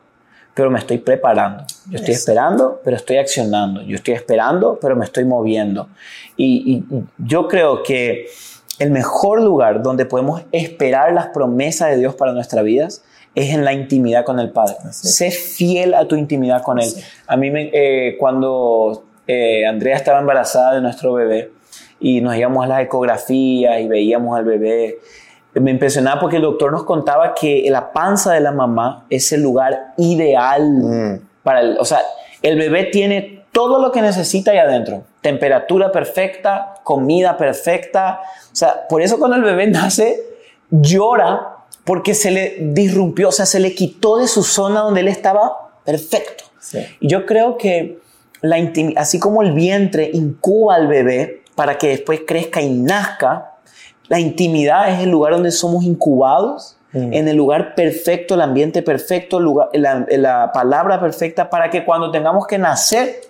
[0.54, 1.64] pero me estoy preparando.
[1.90, 3.82] Yo estoy esperando, pero estoy accionando.
[3.82, 5.88] Yo estoy esperando, pero me estoy moviendo.
[6.36, 6.84] Y,
[7.18, 8.26] yo creo que
[8.78, 13.02] el mejor lugar donde podemos esperar las promesas de Dios para nuestras vidas
[13.34, 14.76] es en la intimidad con el Padre.
[14.92, 16.92] Sé fiel a tu intimidad con Él.
[17.26, 21.52] A mí, me, eh, cuando eh, Andrea estaba embarazada de nuestro bebé
[22.00, 24.98] y nos íbamos a las ecografías y veíamos al bebé.
[25.54, 29.42] Me impresionaba porque el doctor nos contaba que la panza de la mamá es el
[29.42, 31.20] lugar ideal mm.
[31.42, 32.00] para el, o sea,
[32.42, 35.04] el bebé tiene todo lo que necesita ahí adentro.
[35.20, 38.20] Temperatura perfecta, comida perfecta.
[38.52, 40.20] O sea, por eso cuando el bebé nace,
[40.70, 45.08] llora porque se le disrumpió, o sea, se le quitó de su zona donde él
[45.08, 46.44] estaba perfecto.
[47.00, 47.98] Y yo creo que
[48.42, 48.56] la
[48.96, 53.52] así como el vientre incuba al bebé para que después crezca y nazca,
[54.08, 57.12] la intimidad es el lugar donde somos incubados, mm.
[57.12, 62.58] en el lugar perfecto, el ambiente perfecto, la, palabra perfecta para que cuando tengamos que
[62.58, 63.20] nacer,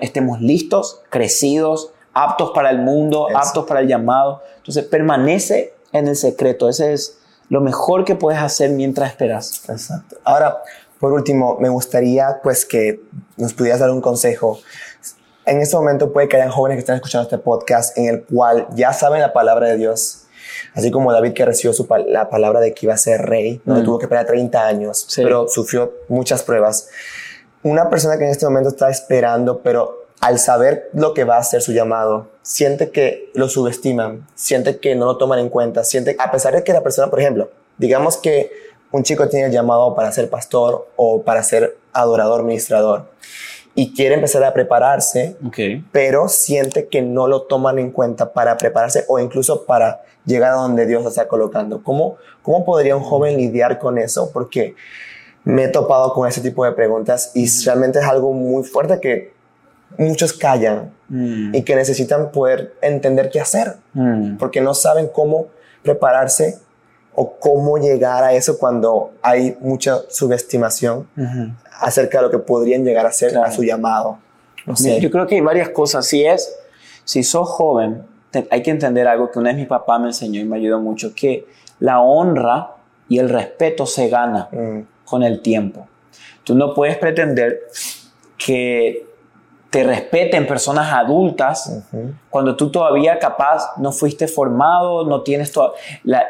[0.00, 4.42] estemos listos, crecidos, aptos para el mundo, aptos para el llamado.
[4.56, 6.68] Entonces permanece en el secreto.
[6.68, 9.68] Ese es lo mejor que puedes hacer mientras esperas.
[9.68, 10.16] Exacto.
[10.24, 10.62] Ahora,
[11.04, 13.02] por último, me gustaría pues que
[13.36, 14.58] nos pudieras dar un consejo.
[15.44, 18.68] En este momento puede que hayan jóvenes que están escuchando este podcast en el cual
[18.74, 20.22] ya saben la palabra de Dios,
[20.72, 23.74] así como David que recibió su, la palabra de que iba a ser rey, no
[23.74, 23.84] mm.
[23.84, 26.88] tuvo que esperar 30 años, pero sufrió muchas pruebas.
[27.62, 31.44] Una persona que en este momento está esperando, pero al saber lo que va a
[31.44, 36.16] ser su llamado, siente que lo subestiman, siente que no lo toman en cuenta, siente,
[36.18, 38.50] a pesar de que la persona, por ejemplo, digamos que
[38.94, 43.10] un chico tiene el llamado para ser pastor o para ser adorador, ministrador,
[43.74, 45.36] y quiere empezar a prepararse,
[45.90, 50.54] pero siente que no lo toman en cuenta para prepararse o incluso para llegar a
[50.54, 51.82] donde Dios lo está colocando.
[51.82, 54.30] ¿Cómo, cómo podría un joven lidiar con eso?
[54.32, 54.76] Porque
[55.42, 59.32] me he topado con ese tipo de preguntas y realmente es algo muy fuerte que
[59.98, 61.52] muchos callan mm.
[61.52, 64.36] y que necesitan poder entender qué hacer, mm.
[64.36, 65.48] porque no saben cómo
[65.82, 66.60] prepararse
[67.14, 71.08] o cómo llegar a eso cuando hay mucha subestimación
[71.80, 74.18] acerca de lo que podrían llegar a ser a su llamado.
[74.66, 75.00] No sé.
[75.00, 76.06] Yo creo que hay varias cosas.
[76.06, 76.54] Si es,
[77.04, 78.02] si sos joven,
[78.50, 81.14] hay que entender algo que una vez mi papá me enseñó y me ayudó mucho,
[81.14, 81.46] que
[81.80, 82.72] la honra
[83.08, 84.80] y el respeto se gana mm.
[85.04, 85.86] con el tiempo.
[86.42, 87.60] Tú no puedes pretender
[88.36, 89.06] que
[89.74, 91.82] te respeten personas adultas
[92.30, 95.52] cuando tú todavía capaz no fuiste formado, no tienes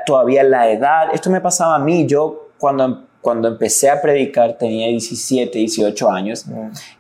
[0.07, 1.09] todavía la edad.
[1.13, 6.47] Esto me pasaba a mí, yo cuando, cuando empecé a predicar tenía 17, 18 años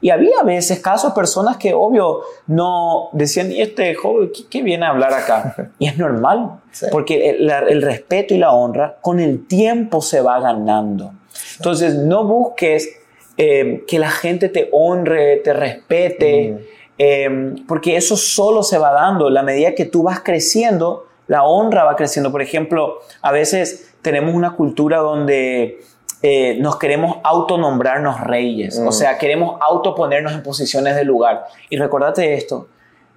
[0.02, 4.84] y había a veces casos, personas que obvio no decían, ¿y este joven qué, viene
[4.84, 5.72] a hablar acá?
[5.78, 6.60] y es normal,
[6.92, 11.10] porque el, el respeto y la honra con el tiempo se va ganando.
[11.56, 13.00] Entonces no busques
[13.36, 16.66] eh, que la gente te honre, te respete,
[16.98, 19.30] eh, porque eso solo se va dando.
[19.30, 22.30] La medida que tú vas creciendo, la honra va creciendo.
[22.30, 25.80] Por ejemplo, a veces tenemos una cultura donde
[26.22, 31.44] eh, nos queremos autonombrarnos reyes, o sea, queremos autoponernos en posiciones de lugar.
[31.70, 32.68] Y recordate esto,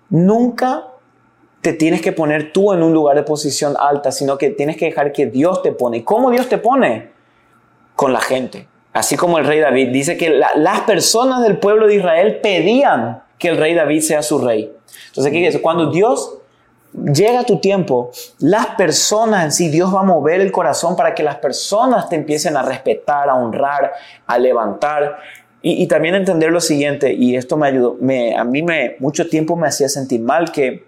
[0.10, 0.88] nunca
[1.62, 4.86] te tienes que poner tú en un lugar de posición alta, sino que tienes que
[4.86, 5.98] dejar que Dios te pone.
[5.98, 7.12] ¿Y cómo Dios te pone?
[7.96, 8.68] Con la gente.
[8.98, 13.50] Así como el rey David dice que las personas del pueblo de Israel pedían que
[13.50, 14.74] el rey David sea su rey.
[15.10, 16.40] Entonces, ¿qué es Cuando Dios
[16.94, 21.14] llega a tu tiempo, las personas en sí, Dios va a mover el corazón para
[21.14, 23.92] que las personas te empiecen a respetar, a honrar,
[24.26, 25.20] a levantar.
[25.62, 27.98] Y, también entender lo siguiente, y esto me ayudó,
[28.36, 30.88] a mí me, mucho tiempo me hacía sentir mal que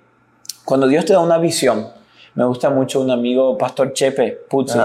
[0.66, 1.88] cuando Dios te da una visión,
[2.34, 4.80] me gusta mucho un amigo, Pastor Chepe Puzzi,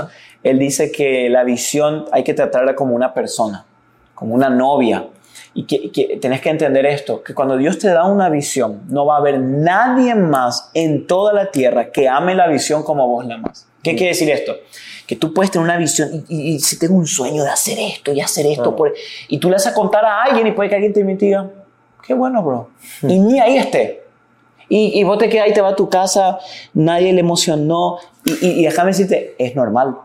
[0.45, 3.65] él dice que la visión hay que tratarla como una persona,
[4.15, 5.09] como una novia.
[5.57, 9.15] Y que, tenés que entender esto, que cuando Dios te da una visión, no va
[9.15, 13.37] a haber nadie más en toda la tierra que ame la visión como vos la
[13.37, 13.67] amas.
[13.83, 14.57] ¿Qué quiere decir esto?
[15.07, 18.21] Que tú puedes tener una visión y, si tengo un sueño de hacer esto y
[18.21, 18.77] hacer esto,
[19.29, 21.49] y tú le vas a contar a alguien y puede que alguien te diga,
[22.05, 22.71] qué bueno, bro.
[23.03, 24.03] Y ni ahí esté.
[24.69, 26.41] Y, y vos te quedas ahí, te va a tu casa,
[26.73, 27.99] nadie le emocionó.
[28.25, 29.99] Y, y déjame decirte, es normal.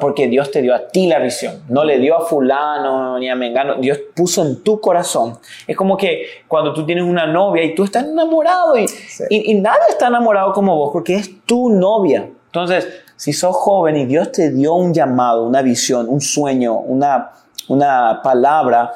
[0.00, 3.36] Porque Dios te dio a ti la visión, no le dio a fulano ni a
[3.36, 5.38] mengano, Dios puso en tu corazón.
[5.66, 8.86] Es como que cuando tú tienes una novia y tú estás enamorado y,
[9.30, 12.28] y, nadie está enamorado como vos porque es tu novia.
[12.46, 17.30] Entonces, si sos joven y Dios te dio un llamado, una visión, un sueño, una,
[17.68, 18.92] una palabra,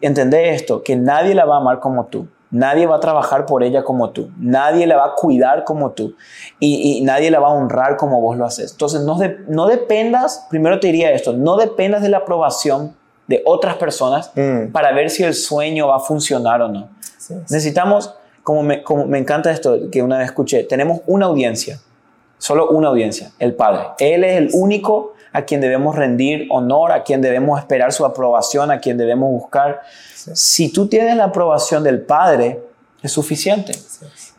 [0.00, 2.26] entendé esto, que nadie la va a amar como tú.
[2.52, 4.30] Nadie va a trabajar por ella como tú.
[4.38, 6.14] Nadie la va a cuidar como tú.
[6.60, 8.72] Y, nadie la va a honrar como vos lo haces.
[8.72, 12.94] Entonces, no, no dependas, primero te diría esto, no dependas de la aprobación
[13.26, 14.70] de otras personas mm.
[14.70, 16.90] para ver si el sueño va a funcionar o no.
[17.48, 21.80] Necesitamos, como me, como me encanta esto que una vez escuché, tenemos una audiencia,
[22.36, 23.86] solo una audiencia, el Padre.
[23.98, 28.70] Él es el único a quien debemos rendir honor, a quien debemos esperar su aprobación,
[28.70, 29.80] a quien debemos buscar.
[30.14, 32.60] Si tú tienes la aprobación del Padre,
[33.02, 33.72] es suficiente.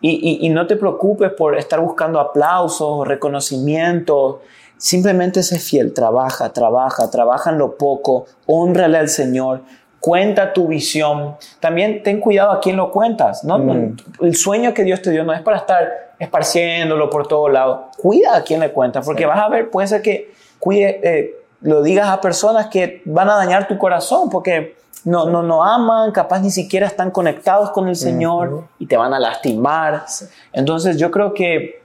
[0.02, 4.38] Y, no te preocupes por estar buscando aplausos, reconocimientos.
[4.78, 9.62] Simplemente sé fiel, trabaja, trabaja, trabaja en lo poco, honrale al Señor,
[10.02, 11.38] cuenta tu visión.
[11.62, 13.46] También ten cuidado a quién lo cuentas.
[13.46, 13.60] ¿no?
[13.60, 13.96] Mm.
[14.22, 17.80] El sueño que Dios te dio no es para estar esparciéndolo por todos lados.
[17.98, 21.84] Cuida a quién le cuentas, porque vas a ver, puede ser que cuide, eh, lo
[21.84, 26.40] digas a personas que van a dañar tu corazón, porque no, no, no aman, capaz
[26.40, 30.06] ni siquiera están conectados con el Señor y te van a lastimar.
[30.54, 31.82] Entonces yo creo que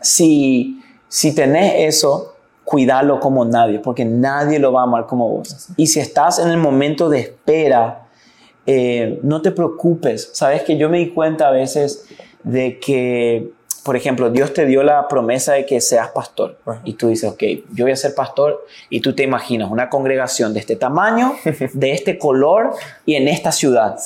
[0.00, 2.34] si, si tenés eso,
[2.64, 5.68] cuídalo como nadie, porque nadie lo va a amar como vos.
[5.76, 8.06] Y si estás en el momento de espera,
[8.64, 10.30] eh, no te preocupes.
[10.32, 12.06] Sabes que yo me di cuenta a veces
[12.42, 13.52] de que
[13.84, 17.42] por ejemplo, Dios te dio la promesa de que seas pastor y tú dices, ok,
[17.74, 21.34] yo voy a ser pastor y tú te imaginas una congregación de este tamaño,
[21.74, 22.72] de este color
[23.04, 23.96] y en esta ciudad.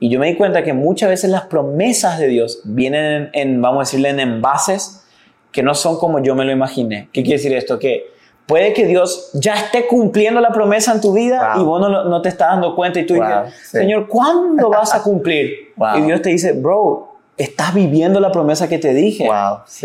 [0.00, 3.78] Y yo me di cuenta que muchas veces las promesas de Dios vienen en, vamos
[3.78, 5.04] a decirle, en envases
[5.52, 7.08] que no son como yo me lo imaginé.
[7.12, 7.78] ¿Qué quiere decir esto?
[7.78, 8.10] Que
[8.44, 12.22] puede que Dios ya esté cumpliendo la promesa en tu vida y vos no, no,
[12.22, 15.66] te estás dando cuenta y tú dices, Señor, ¿cuándo vas a cumplir?
[15.96, 19.28] Y Dios te dice, bro, estás viviendo la promesa que te dije.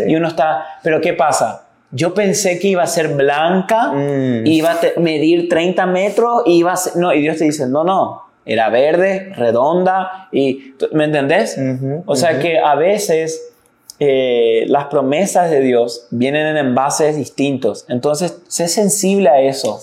[0.06, 1.66] Y uno está, pero ¿qué pasa?
[1.90, 4.46] Yo pensé que iba a ser blanca, mm.
[4.46, 8.22] iba a medir 30 metros, iba a ser, no, y Dios te dice, no, no,
[8.46, 11.58] era verde, redonda, y, ¿me entendés?
[12.06, 13.52] o sea que a veces
[13.98, 19.78] eh, las promesas de Dios vienen en envases distintos, entonces sé sensible a eso.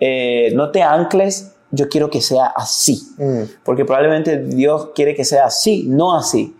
[0.00, 3.42] Eh, no te ancles, yo quiero que sea así, mm.
[3.64, 6.56] porque probablemente Dios quiere que sea así, no así.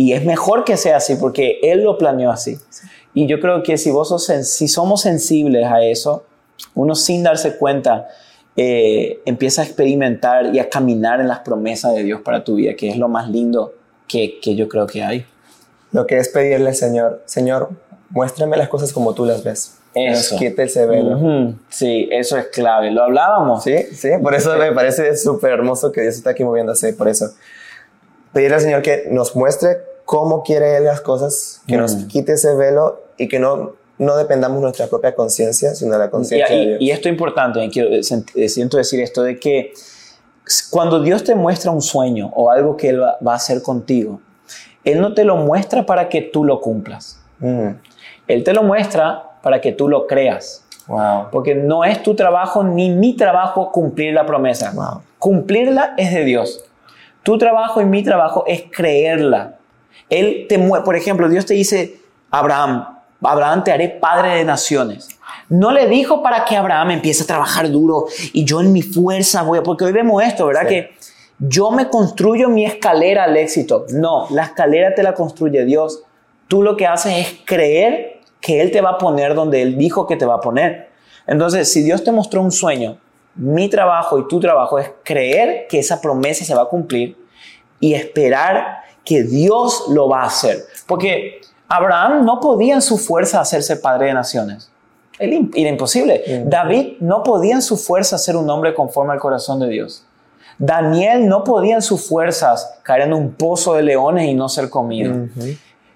[0.00, 2.56] Y es mejor que sea así porque Él lo planeó así.
[3.12, 6.24] Y yo creo que si, vos sos, si somos sensibles a eso,
[6.74, 8.08] uno sin darse cuenta
[8.56, 12.76] eh, empieza a experimentar y a caminar en las promesas de Dios para tu vida,
[12.76, 13.74] que es lo más lindo
[14.08, 15.26] que, que yo creo que hay.
[15.92, 17.68] Lo que es pedirle al Señor, Señor,
[18.08, 19.76] muéstrame las cosas como tú las ves.
[19.94, 20.38] Eso.
[20.38, 21.52] quite ese velo.
[21.68, 22.90] Sí, eso es clave.
[22.90, 23.64] Lo hablábamos.
[23.64, 27.34] Sí, sí, por eso me parece súper hermoso que Dios está aquí moviéndose, por eso.
[28.32, 32.54] Pedirle al Señor que nos muestre cómo quiere Él las cosas, que nos quite ese
[32.54, 36.66] velo y que no, no dependamos de nuestra propia conciencia, sino de la conciencia de
[36.66, 36.80] Dios.
[36.80, 39.72] Y esto es importante, quiero, eh, siento decir esto, de que
[40.70, 44.20] cuando Dios te muestra un sueño o algo que Él va, a hacer contigo,
[44.84, 47.20] Él no te lo muestra para que tú lo cumplas.
[48.26, 50.64] Él te lo muestra para que tú lo creas.
[50.86, 51.28] Wow.
[51.30, 54.72] Porque no es tu trabajo ni mi trabajo cumplir la promesa.
[54.74, 55.02] Wow.
[55.18, 56.64] Cumplirla es de Dios.
[57.22, 59.56] Tu trabajo y mi trabajo es creerla.
[60.08, 65.08] Él te por ejemplo, Dios te dice, Abraham, Abraham te haré padre de naciones.
[65.48, 69.42] No le dijo para que Abraham empiece a trabajar duro y yo en mi fuerza
[69.42, 70.66] voy a, porque hoy vemos esto, ¿verdad?
[70.66, 70.90] Que
[71.38, 73.86] yo me construyo mi escalera al éxito.
[73.90, 76.02] No, la escalera te la construye Dios.
[76.48, 80.06] Tú lo que haces es creer que Él te va a poner donde Él dijo
[80.06, 80.90] que te va a poner.
[81.26, 82.98] Entonces, si Dios te mostró un sueño,
[83.34, 87.16] mi trabajo y tu trabajo es creer que esa promesa se va a cumplir
[87.78, 90.64] y esperar que Dios lo va a hacer.
[90.86, 94.70] Porque Abraham no podía en su fuerza hacerse padre de naciones.
[95.18, 96.44] Era imposible.
[96.46, 100.04] David no podía en su fuerza ser un hombre conforme al corazón de Dios.
[100.58, 104.70] Daniel no podía en sus fuerzas caer en un pozo de leones y no ser
[104.70, 105.28] comido.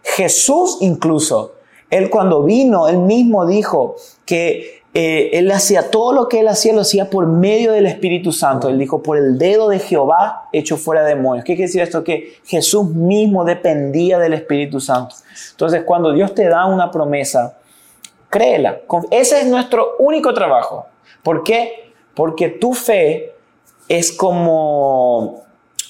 [0.02, 1.52] Jesús incluso
[1.94, 6.72] él cuando vino, él mismo dijo que eh, él hacía todo lo que él hacía,
[6.72, 8.68] lo hacía por medio del Espíritu Santo.
[8.68, 11.44] Él dijo, por el dedo de Jehová hecho fuera demonios.
[11.44, 12.04] ¿Qué quiere decir esto?
[12.04, 15.16] Que Jesús mismo dependía del Espíritu Santo.
[15.50, 17.58] Entonces, cuando Dios te da una promesa,
[18.30, 18.82] créela.
[19.10, 20.86] Ese es nuestro único trabajo.
[21.24, 21.92] ¿Por qué?
[22.14, 23.32] Porque tu fe
[23.88, 25.42] es como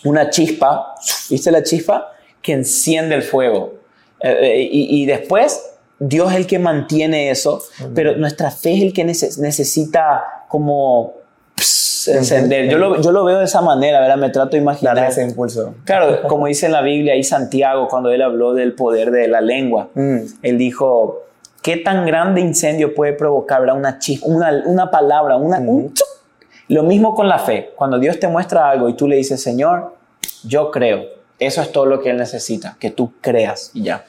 [0.05, 0.95] una chispa,
[1.29, 2.11] ¿viste la chispa?
[2.41, 3.75] Que enciende el fuego.
[4.21, 5.74] Eh, eh, y después
[6.07, 7.63] Dios es el que mantiene eso,
[7.95, 11.15] pero nuestra fe es el que necesita como
[12.07, 12.69] encender.
[12.69, 14.19] Yo lo, yo lo, veo de esa manera, ¿verdad?
[14.19, 14.99] Me trato de imaginar.
[14.99, 15.75] ese impulso.
[15.85, 19.41] Claro, como dice en la Biblia, y Santiago, cuando él habló del poder de la
[19.41, 20.19] lengua, mm.
[20.43, 21.23] él dijo,
[21.63, 23.77] ¿qué tan grande incendio puede provocar ¿verdad?
[23.77, 25.59] Una, una, una palabra, una,
[26.69, 27.73] Lo mismo con la fe.
[27.77, 29.95] Cuando Dios te muestra algo y tú le dices, Señor,
[30.45, 31.07] yo creo.
[31.39, 34.05] Eso es todo lo que Él necesita, que tú creas y ya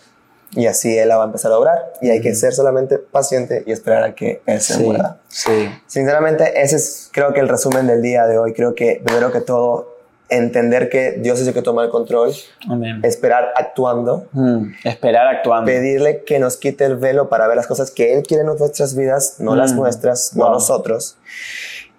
[0.55, 3.71] y así Él va a empezar a obrar y hay que ser solamente paciente y
[3.71, 5.17] esperar a que Él se muera.
[5.27, 5.69] Sí.
[5.85, 8.53] Sinceramente, ese es creo que el resumen del día de hoy.
[8.53, 9.95] Creo que primero que todo,
[10.29, 12.33] entender que Dios es el que toma el control,
[12.69, 13.01] Amén.
[13.03, 17.91] esperar actuando, mm, esperar actuando, pedirle que nos quite el velo para ver las cosas
[17.91, 21.17] que Él quiere en nuestras vidas, no las nuestras, no nosotros.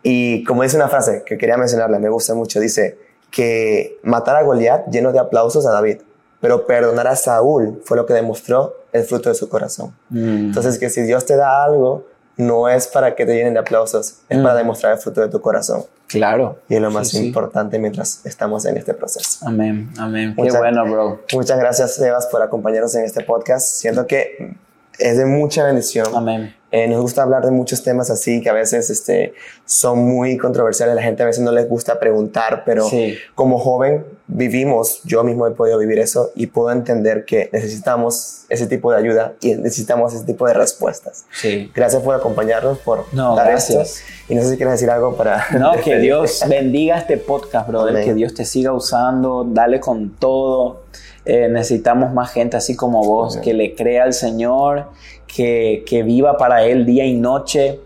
[0.02, 2.98] Y como dice una frase que quería mencionarle, me gusta mucho, dice
[3.30, 5.98] que matar a Goliat lleno de aplausos a David
[6.40, 9.94] pero perdonar a Saúl fue lo que demostró el fruto de su corazón.
[10.10, 10.46] Mm.
[10.46, 12.04] Entonces, que si Dios te da algo,
[12.36, 14.58] no es para que te llenen de aplausos, es para mm.
[14.58, 15.84] demostrar el fruto de tu corazón.
[16.06, 16.58] Claro.
[16.68, 19.46] Y es lo más importante mientras estamos en este proceso.
[19.46, 20.34] Amén, amén.
[20.36, 21.20] Qué bueno, bro.
[21.32, 23.66] Muchas gracias, Sebas, por acompañarnos en este podcast.
[23.66, 24.56] Siento que
[24.98, 26.06] es de mucha bendición.
[26.14, 26.54] Amén.
[26.72, 30.96] Eh, nos gusta hablar de muchos temas así que a veces este, son muy controversiales.
[30.96, 32.86] La gente a veces no les gusta preguntar, pero
[33.34, 38.66] como joven vivimos, yo mismo he podido vivir eso y puedo entender que necesitamos ese
[38.66, 41.24] tipo de ayuda y necesitamos ese tipo de respuestas.
[41.32, 41.70] Sí.
[41.72, 44.02] Gracias por acompañarnos, por no, gracias.
[44.28, 45.46] Y no sé si quieres decir algo para...
[45.58, 48.04] No, que Dios bendiga este podcast, brother.
[48.04, 49.44] Que Dios te siga usando.
[49.48, 50.82] Dale con todo.
[51.26, 54.86] Eh, necesitamos más gente así como vos, que le crea al Señor,
[55.26, 57.80] que, que, viva para Él día y noche.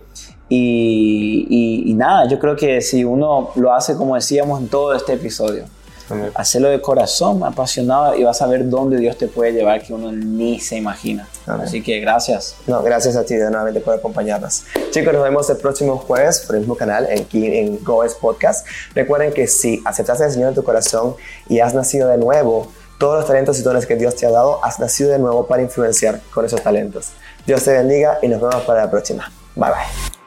[0.51, 1.47] Y,
[1.87, 5.65] y, nada, yo creo que si uno lo hace como decíamos en todo este episodio,
[6.35, 10.13] hacerlo de corazón, apasionado, y vas a ver dónde Dios te puede llevar que uno
[10.13, 11.27] ni se imagina.
[11.47, 12.57] Así que gracias.
[12.67, 14.65] No, gracias a ti de nuevamente por acompañarnos.
[14.91, 18.67] Chicos, nos vemos el próximo jueves por el mismo canal, aquí en Goes Podcast.
[18.95, 21.15] Recuerden que si aceptaste al Señor en tu corazón
[21.49, 22.69] y has nacido de nuevo,
[23.01, 25.63] todos los talentos y dones que Dios te ha dado, has nacido de nuevo para
[25.63, 27.13] influenciar con esos talentos.
[27.47, 29.33] Dios te bendiga y nos vemos para la próxima.
[29.57, 30.20] Bye bye.